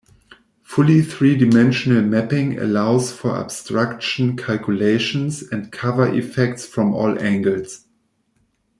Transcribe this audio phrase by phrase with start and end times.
[0.63, 7.85] Fully three-dimensional mapping allows for obstruction calculations and cover effects from all angles.